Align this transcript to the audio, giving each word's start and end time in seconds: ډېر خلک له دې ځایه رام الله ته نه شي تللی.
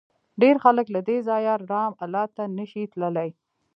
ډېر 0.41 0.55
خلک 0.63 0.87
له 0.95 1.01
دې 1.07 1.17
ځایه 1.27 1.53
رام 1.71 1.93
الله 2.03 2.25
ته 2.35 2.43
نه 2.57 2.65
شي 2.71 2.83
تللی. 2.93 3.29